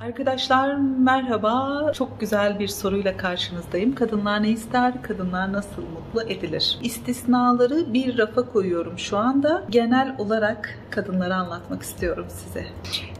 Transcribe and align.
Arkadaşlar 0.00 0.74
merhaba. 0.98 1.92
Çok 1.94 2.20
güzel 2.20 2.58
bir 2.58 2.68
soruyla 2.68 3.16
karşınızdayım. 3.16 3.94
Kadınlar 3.94 4.42
ne 4.42 4.48
ister? 4.48 5.02
Kadınlar 5.02 5.52
nasıl 5.52 5.82
mutlu 5.82 6.22
edilir? 6.32 6.78
İstisnaları 6.82 7.94
bir 7.94 8.18
rafa 8.18 8.42
koyuyorum 8.52 8.98
şu 8.98 9.16
anda. 9.16 9.64
Genel 9.70 10.14
olarak 10.18 10.78
kadınları 10.90 11.34
anlatmak 11.34 11.82
istiyorum 11.82 12.26
size. 12.28 12.66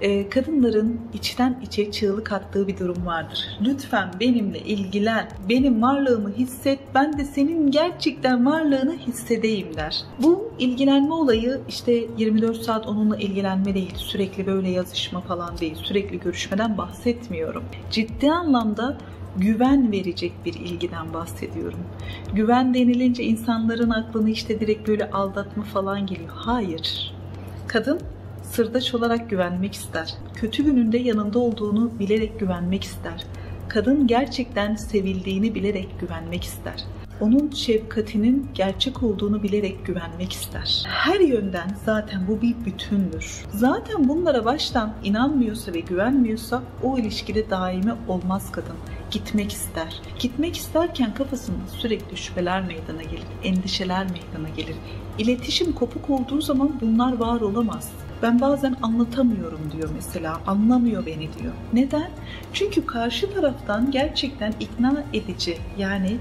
Ee, 0.00 0.28
kadınların 0.28 1.00
içten 1.14 1.60
içe 1.62 1.90
çığlık 1.90 2.32
attığı 2.32 2.68
bir 2.68 2.78
durum 2.78 3.06
vardır. 3.06 3.58
Lütfen 3.60 4.10
benimle 4.20 4.58
ilgilen. 4.58 5.28
Benim 5.48 5.82
varlığımı 5.82 6.32
hisset. 6.32 6.78
Ben 6.94 7.18
de 7.18 7.24
senin 7.24 7.70
gerçekten 7.70 8.46
varlığını 8.46 8.96
hissedeyim 8.96 9.76
der. 9.76 10.02
Bu 10.22 10.52
ilgilenme 10.58 11.14
olayı 11.14 11.60
işte 11.68 11.92
24 12.18 12.56
saat 12.56 12.86
onunla 12.86 13.16
ilgilenme 13.16 13.74
değil. 13.74 13.94
Sürekli 13.96 14.46
böyle 14.46 14.68
yazışma 14.68 15.20
falan 15.20 15.58
değil. 15.58 15.74
Sürekli 15.74 16.20
görüşmeden 16.20 16.65
bahsetmiyorum. 16.78 17.64
Ciddi 17.90 18.30
anlamda 18.30 18.98
güven 19.36 19.92
verecek 19.92 20.32
bir 20.44 20.54
ilgiden 20.54 21.14
bahsediyorum. 21.14 21.78
Güven 22.32 22.74
denilince 22.74 23.24
insanların 23.24 23.90
aklına 23.90 24.30
işte 24.30 24.60
direkt 24.60 24.88
böyle 24.88 25.10
aldatma 25.10 25.62
falan 25.62 26.06
geliyor. 26.06 26.30
Hayır. 26.34 27.14
Kadın 27.66 28.00
sırdaş 28.42 28.94
olarak 28.94 29.30
güvenmek 29.30 29.74
ister. 29.74 30.14
Kötü 30.34 30.64
gününde 30.64 30.98
yanında 30.98 31.38
olduğunu 31.38 31.98
bilerek 31.98 32.40
güvenmek 32.40 32.84
ister. 32.84 33.24
Kadın 33.68 34.06
gerçekten 34.06 34.74
sevildiğini 34.74 35.54
bilerek 35.54 36.00
güvenmek 36.00 36.44
ister 36.44 36.84
onun 37.20 37.50
şefkatinin 37.50 38.48
gerçek 38.54 39.02
olduğunu 39.02 39.42
bilerek 39.42 39.86
güvenmek 39.86 40.32
ister. 40.32 40.84
Her 40.88 41.20
yönden 41.20 41.76
zaten 41.84 42.26
bu 42.28 42.42
bir 42.42 42.64
bütündür. 42.64 43.44
Zaten 43.54 44.08
bunlara 44.08 44.44
baştan 44.44 44.94
inanmıyorsa 45.04 45.74
ve 45.74 45.80
güvenmiyorsa 45.80 46.62
o 46.82 46.98
ilişkide 46.98 47.50
daimi 47.50 47.92
olmaz 48.08 48.52
kadın. 48.52 48.76
Gitmek 49.10 49.52
ister. 49.52 50.00
Gitmek 50.18 50.56
isterken 50.56 51.14
kafasında 51.14 51.68
sürekli 51.78 52.16
şüpheler 52.16 52.62
meydana 52.62 53.02
gelir, 53.02 53.26
endişeler 53.44 54.04
meydana 54.04 54.48
gelir. 54.56 54.76
İletişim 55.18 55.72
kopuk 55.72 56.10
olduğu 56.10 56.40
zaman 56.40 56.72
bunlar 56.80 57.16
var 57.16 57.40
olamaz. 57.40 57.92
Ben 58.22 58.40
bazen 58.40 58.76
anlatamıyorum 58.82 59.60
diyor 59.72 59.90
mesela. 59.94 60.40
Anlamıyor 60.46 61.06
beni 61.06 61.18
diyor. 61.38 61.52
Neden? 61.72 62.10
Çünkü 62.52 62.86
karşı 62.86 63.34
taraftan 63.34 63.90
gerçekten 63.90 64.54
ikna 64.60 65.04
edici 65.12 65.58
yani 65.78 66.18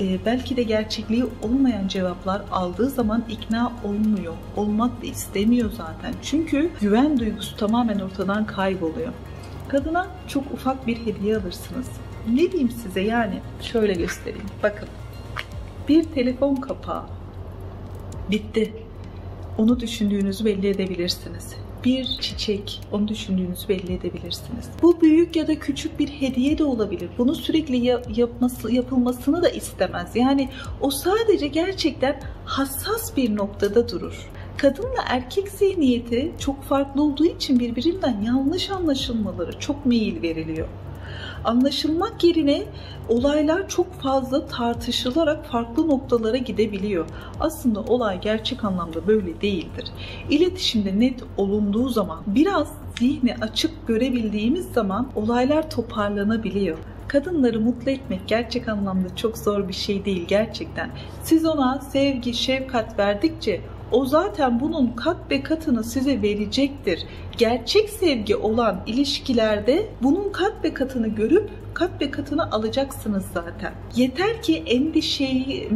e, 0.00 0.24
belki 0.26 0.56
de 0.56 0.62
gerçekliği 0.62 1.24
olmayan 1.42 1.88
cevaplar 1.88 2.42
aldığı 2.52 2.90
zaman 2.90 3.24
ikna 3.28 3.72
olmuyor. 3.84 4.34
Olmak 4.56 5.02
da 5.02 5.06
istemiyor 5.06 5.70
zaten. 5.70 6.14
Çünkü 6.22 6.70
güven 6.80 7.18
duygusu 7.18 7.56
tamamen 7.56 7.98
ortadan 7.98 8.46
kayboluyor. 8.46 9.12
Kadına 9.68 10.06
çok 10.28 10.52
ufak 10.52 10.86
bir 10.86 11.06
hediye 11.06 11.36
alırsınız. 11.36 11.86
Ne 12.28 12.52
diyeyim 12.52 12.70
size 12.70 13.00
yani? 13.00 13.40
Şöyle 13.60 13.92
göstereyim. 13.92 14.46
Bakın. 14.62 14.88
Bir 15.88 16.04
telefon 16.04 16.54
kapağı. 16.54 17.02
Bitti. 18.30 18.81
Onu 19.58 19.80
düşündüğünüzü 19.80 20.44
belli 20.44 20.68
edebilirsiniz 20.68 21.56
bir 21.84 22.04
çiçek, 22.20 22.80
onu 22.92 23.08
düşündüğünüzü 23.08 23.68
belli 23.68 23.92
edebilirsiniz. 23.92 24.68
Bu 24.82 25.00
büyük 25.00 25.36
ya 25.36 25.48
da 25.48 25.58
küçük 25.58 25.98
bir 25.98 26.08
hediye 26.08 26.58
de 26.58 26.64
olabilir. 26.64 27.10
Bunu 27.18 27.34
sürekli 27.34 28.00
yapması, 28.20 28.72
yapılmasını 28.72 29.42
da 29.42 29.48
istemez. 29.48 30.10
Yani 30.14 30.48
o 30.80 30.90
sadece 30.90 31.46
gerçekten 31.46 32.20
hassas 32.44 33.16
bir 33.16 33.36
noktada 33.36 33.88
durur. 33.88 34.28
Kadınla 34.56 35.04
erkek 35.06 35.48
zihniyeti 35.48 36.32
çok 36.38 36.62
farklı 36.62 37.02
olduğu 37.02 37.24
için 37.24 37.60
birbirinden 37.60 38.22
yanlış 38.26 38.70
anlaşılmaları 38.70 39.58
çok 39.58 39.86
meyil 39.86 40.22
veriliyor 40.22 40.68
anlaşılmak 41.44 42.24
yerine 42.24 42.62
olaylar 43.08 43.68
çok 43.68 43.92
fazla 43.92 44.46
tartışılarak 44.46 45.46
farklı 45.46 45.88
noktalara 45.88 46.36
gidebiliyor. 46.36 47.06
Aslında 47.40 47.80
olay 47.80 48.20
gerçek 48.20 48.64
anlamda 48.64 49.06
böyle 49.06 49.40
değildir. 49.40 49.84
İletişimde 50.30 51.00
net 51.00 51.22
olunduğu 51.36 51.88
zaman 51.88 52.22
biraz 52.26 52.72
zihni 52.98 53.34
açık 53.34 53.86
görebildiğimiz 53.86 54.66
zaman 54.72 55.08
olaylar 55.14 55.70
toparlanabiliyor. 55.70 56.78
Kadınları 57.08 57.60
mutlu 57.60 57.90
etmek 57.90 58.28
gerçek 58.28 58.68
anlamda 58.68 59.16
çok 59.16 59.38
zor 59.38 59.68
bir 59.68 59.72
şey 59.72 60.04
değil 60.04 60.26
gerçekten. 60.28 60.90
Siz 61.22 61.44
ona 61.44 61.80
sevgi, 61.80 62.34
şefkat 62.34 62.98
verdikçe 62.98 63.60
o 63.92 64.04
zaten 64.04 64.60
bunun 64.60 64.86
kat 64.86 65.16
ve 65.30 65.42
katını 65.42 65.84
size 65.84 66.22
verecektir. 66.22 67.06
Gerçek 67.38 67.90
sevgi 67.90 68.36
olan 68.36 68.80
ilişkilerde 68.86 69.86
bunun 70.02 70.32
kat 70.32 70.52
ve 70.64 70.74
katını 70.74 71.08
görüp 71.08 71.50
kat 71.74 71.90
ve 72.00 72.10
katını 72.10 72.50
alacaksınız 72.50 73.24
zaten. 73.34 73.72
Yeter 73.96 74.42
ki 74.42 74.62
endişeyi, 74.66 75.68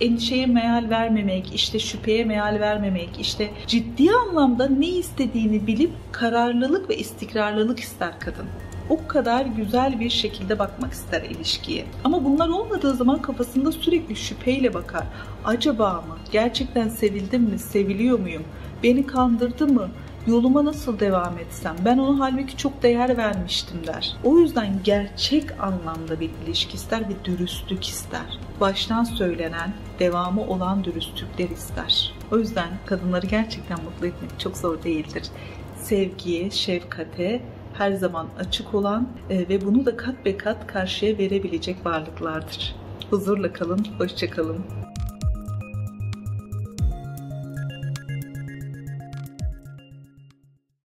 endişeye 0.00 0.46
meal 0.46 0.90
vermemek, 0.90 1.54
işte 1.54 1.78
şüpheye 1.78 2.24
meal 2.24 2.60
vermemek, 2.60 3.10
işte 3.20 3.50
ciddi 3.66 4.10
anlamda 4.12 4.68
ne 4.68 4.88
istediğini 4.88 5.66
bilip 5.66 5.90
kararlılık 6.12 6.90
ve 6.90 6.96
istikrarlılık 6.96 7.80
ister 7.80 8.20
kadın 8.20 8.46
o 8.88 9.06
kadar 9.08 9.46
güzel 9.46 10.00
bir 10.00 10.10
şekilde 10.10 10.58
bakmak 10.58 10.92
ister 10.92 11.22
ilişkiye. 11.22 11.84
Ama 12.04 12.24
bunlar 12.24 12.48
olmadığı 12.48 12.94
zaman 12.94 13.22
kafasında 13.22 13.72
sürekli 13.72 14.16
şüpheyle 14.16 14.74
bakar. 14.74 15.06
Acaba 15.44 15.92
mı? 15.92 16.16
Gerçekten 16.32 16.88
sevildim 16.88 17.42
mi? 17.42 17.58
Seviliyor 17.58 18.18
muyum? 18.18 18.44
Beni 18.82 19.06
kandırdı 19.06 19.66
mı? 19.66 19.88
Yoluma 20.26 20.64
nasıl 20.64 21.00
devam 21.00 21.38
etsem? 21.38 21.76
Ben 21.84 21.98
ona 21.98 22.20
halbuki 22.24 22.56
çok 22.56 22.82
değer 22.82 23.16
vermiştim 23.16 23.86
der. 23.86 24.16
O 24.24 24.38
yüzden 24.38 24.74
gerçek 24.84 25.60
anlamda 25.60 26.20
bir 26.20 26.30
ilişki 26.46 26.74
ister 26.74 27.00
ve 27.00 27.24
dürüstlük 27.24 27.84
ister. 27.84 28.38
Baştan 28.60 29.04
söylenen, 29.04 29.72
devamı 29.98 30.42
olan 30.42 30.84
dürüstlükler 30.84 31.48
ister. 31.48 32.14
O 32.32 32.38
yüzden 32.38 32.68
kadınları 32.86 33.26
gerçekten 33.26 33.78
mutlu 33.84 34.06
etmek 34.06 34.40
çok 34.40 34.56
zor 34.56 34.82
değildir. 34.82 35.22
Sevgiye, 35.82 36.50
şefkate, 36.50 37.42
her 37.78 37.92
zaman 37.92 38.26
açık 38.38 38.74
olan 38.74 39.08
e, 39.30 39.48
ve 39.48 39.64
bunu 39.64 39.86
da 39.86 39.96
kat 39.96 40.24
be 40.24 40.36
kat 40.36 40.66
karşıya 40.66 41.18
verebilecek 41.18 41.86
varlıklardır. 41.86 42.76
Huzurla 43.10 43.52
kalın, 43.52 43.86
hoşça 43.98 44.30
kalın. 44.30 44.64